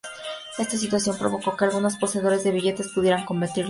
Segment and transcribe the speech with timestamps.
[0.57, 3.59] Esta situación provocó que algunos poseedores de billetes pidieran convertirlos en oro.